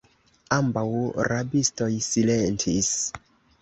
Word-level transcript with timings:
Ambaŭ 0.57 0.85
rabistoj 1.33 1.93
silentis. 2.09 2.95